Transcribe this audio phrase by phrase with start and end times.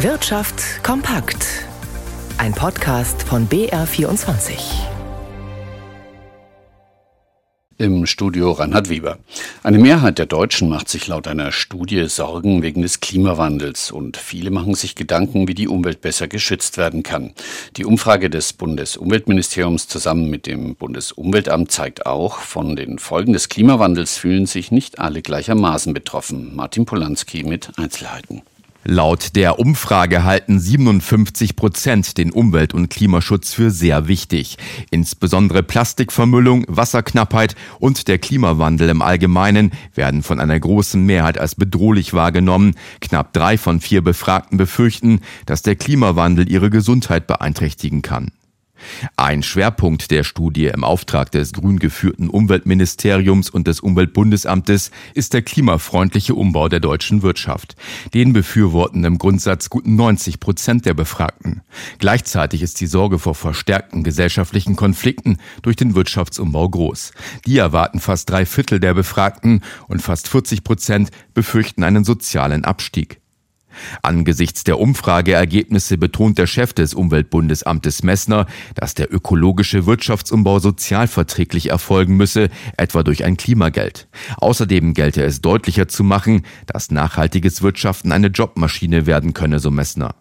[0.00, 1.64] Wirtschaft kompakt.
[2.36, 4.52] Ein Podcast von BR24.
[7.78, 9.18] Im Studio Reinhard Weber.
[9.62, 14.50] Eine Mehrheit der Deutschen macht sich laut einer Studie Sorgen wegen des Klimawandels und viele
[14.50, 17.32] machen sich Gedanken, wie die Umwelt besser geschützt werden kann.
[17.78, 24.18] Die Umfrage des Bundesumweltministeriums zusammen mit dem Bundesumweltamt zeigt auch, von den Folgen des Klimawandels
[24.18, 26.54] fühlen sich nicht alle gleichermaßen betroffen.
[26.54, 28.42] Martin Polanski mit Einzelheiten.
[28.88, 34.58] Laut der Umfrage halten 57 Prozent den Umwelt- und Klimaschutz für sehr wichtig.
[34.92, 42.14] Insbesondere Plastikvermüllung, Wasserknappheit und der Klimawandel im Allgemeinen werden von einer großen Mehrheit als bedrohlich
[42.14, 42.76] wahrgenommen.
[43.00, 48.30] Knapp drei von vier Befragten befürchten, dass der Klimawandel ihre Gesundheit beeinträchtigen kann.
[49.16, 55.42] Ein Schwerpunkt der Studie im Auftrag des grün geführten Umweltministeriums und des Umweltbundesamtes ist der
[55.42, 57.76] klimafreundliche Umbau der deutschen Wirtschaft.
[58.14, 61.62] Den befürworten im Grundsatz gut 90 Prozent der Befragten.
[61.98, 67.12] Gleichzeitig ist die Sorge vor verstärkten gesellschaftlichen Konflikten durch den Wirtschaftsumbau groß.
[67.46, 73.20] Die erwarten fast drei Viertel der Befragten und fast 40 Prozent befürchten einen sozialen Abstieg.
[74.02, 82.16] Angesichts der Umfrageergebnisse betont der Chef des Umweltbundesamtes Messner, dass der ökologische Wirtschaftsumbau sozialverträglich erfolgen
[82.16, 84.08] müsse, etwa durch ein Klimageld.
[84.38, 90.14] Außerdem gelte es deutlicher zu machen, dass nachhaltiges Wirtschaften eine Jobmaschine werden könne, so Messner.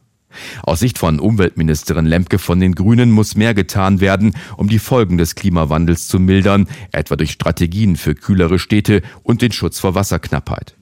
[0.64, 5.18] Aus Sicht von Umweltministerin Lemke von den Grünen muss mehr getan werden, um die Folgen
[5.18, 10.76] des Klimawandels zu mildern, etwa durch Strategien für kühlere Städte und den Schutz vor Wasserknappheit.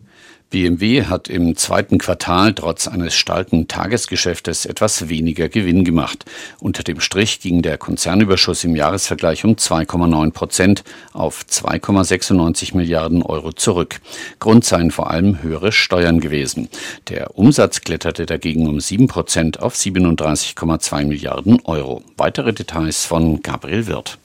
[0.54, 6.26] BMW hat im zweiten Quartal trotz eines starken Tagesgeschäftes etwas weniger Gewinn gemacht.
[6.60, 13.52] Unter dem Strich ging der Konzernüberschuss im Jahresvergleich um 2,9 Prozent auf 2,96 Milliarden Euro
[13.52, 14.00] zurück.
[14.38, 16.70] Grund seien vor allem höhere Steuern gewesen.
[17.10, 22.04] Der Umsatz kletterte dagegen um 7 Prozent auf 37,2 Milliarden Euro.
[22.16, 24.20] Weitere Details von Gabriel Wirth.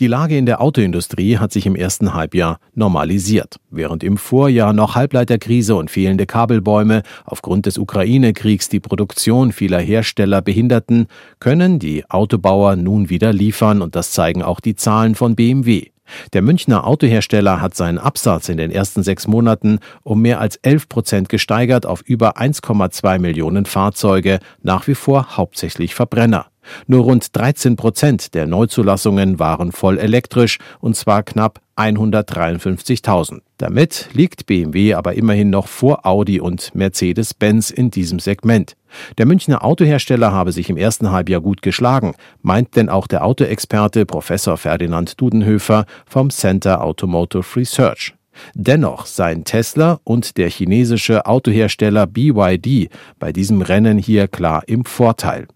[0.00, 3.58] Die Lage in der Autoindustrie hat sich im ersten Halbjahr normalisiert.
[3.70, 10.42] Während im Vorjahr noch Halbleiterkrise und fehlende Kabelbäume aufgrund des Ukraine-Kriegs die Produktion vieler Hersteller
[10.42, 11.06] behinderten,
[11.38, 15.90] können die Autobauer nun wieder liefern und das zeigen auch die Zahlen von BMW.
[16.32, 20.88] Der Münchner Autohersteller hat seinen Absatz in den ersten sechs Monaten um mehr als 11
[20.88, 26.46] Prozent gesteigert auf über 1,2 Millionen Fahrzeuge, nach wie vor hauptsächlich Verbrenner.
[26.86, 33.40] Nur rund 13 Prozent der Neuzulassungen waren voll elektrisch, und zwar knapp 153.000.
[33.58, 38.76] Damit liegt BMW aber immerhin noch vor Audi und Mercedes-Benz in diesem Segment.
[39.18, 44.06] Der Münchner Autohersteller habe sich im ersten Halbjahr gut geschlagen, meint denn auch der Autoexperte
[44.06, 48.14] Professor Ferdinand Dudenhöfer vom Center Automotive Research.
[48.54, 55.46] Dennoch seien Tesla und der chinesische Autohersteller BYD bei diesem Rennen hier klar im Vorteil.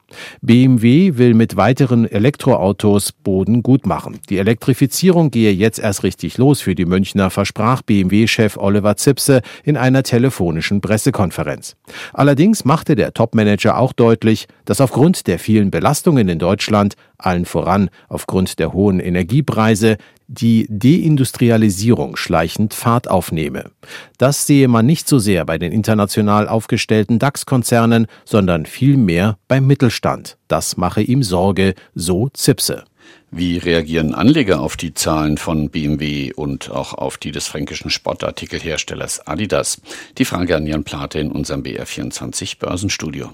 [0.40, 4.18] BMW will mit weiteren Elektroautos Boden gut machen.
[4.28, 9.76] Die Elektrifizierung gehe jetzt erst richtig los für die Münchner, versprach BMW-Chef Oliver Zipse in
[9.76, 11.76] einer telefonischen Pressekonferenz.
[12.12, 17.90] Allerdings machte der Topmanager auch deutlich, dass aufgrund der vielen Belastungen in Deutschland, allen voran
[18.08, 19.96] aufgrund der hohen Energiepreise,
[20.28, 23.70] die Deindustrialisierung schleichend Fahrt aufnehme.
[24.18, 30.36] Das sehe man nicht so sehr bei den international aufgestellten DAX-Konzernen, sondern vielmehr beim Mittelstand.
[30.48, 32.84] Das mache ihm Sorge, so Zipse.
[33.30, 39.26] Wie reagieren Anleger auf die Zahlen von BMW und auch auf die des fränkischen Sportartikelherstellers
[39.26, 39.82] Adidas?
[40.16, 43.30] Die Frage an Jan Plate in unserem BR24 Börsenstudio.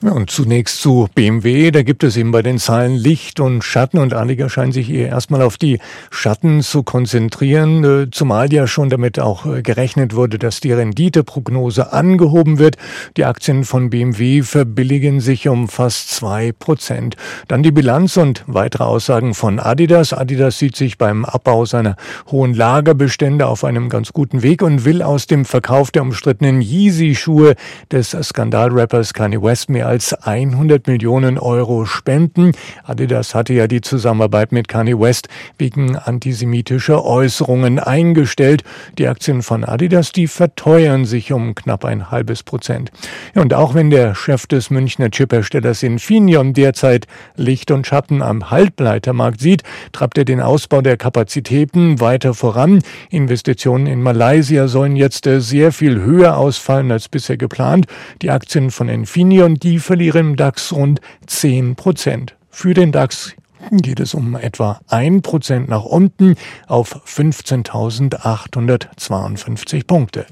[0.00, 1.72] Ja, und zunächst zu BMW.
[1.72, 5.08] Da gibt es eben bei den Zahlen Licht und Schatten und Anleger scheinen sich eher
[5.08, 5.80] erstmal auf die
[6.12, 11.92] Schatten zu konzentrieren, äh, zumal ja schon damit auch äh, gerechnet wurde, dass die Renditeprognose
[11.92, 12.76] angehoben wird.
[13.16, 17.16] Die Aktien von BMW verbilligen sich um fast zwei Prozent.
[17.48, 20.12] Dann die Bilanz und weitere Aussagen von Adidas.
[20.12, 21.96] Adidas sieht sich beim Abbau seiner
[22.30, 27.56] hohen Lagerbestände auf einem ganz guten Weg und will aus dem Verkauf der umstrittenen Yeezy-Schuhe
[27.90, 32.52] des Skandalrappers Kanye West mehr als 100 Millionen Euro spenden.
[32.84, 38.64] Adidas hatte ja die Zusammenarbeit mit Kanye West wegen antisemitischer Äußerungen eingestellt.
[38.98, 42.92] Die Aktien von Adidas, die verteuern sich um knapp ein halbes Prozent.
[43.34, 47.06] Und auch wenn der Chef des Münchner Chipherstellers Infineon derzeit
[47.36, 49.62] Licht und Schatten am Halbleitermarkt sieht,
[49.92, 52.82] treibt er den Ausbau der Kapazitäten weiter voran.
[53.08, 57.86] Investitionen in Malaysia sollen jetzt sehr viel höher ausfallen als bisher geplant.
[58.20, 62.36] Die Aktien von Infineon, die verlieren im DAX rund 10 Prozent.
[62.50, 63.34] Für den DAX
[63.70, 66.34] geht es um etwa 1 Prozent nach unten
[66.66, 70.26] auf 15.852 Punkte.